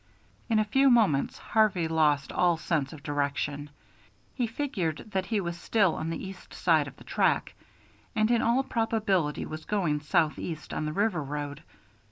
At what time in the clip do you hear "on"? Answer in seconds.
5.93-6.09, 10.73-10.85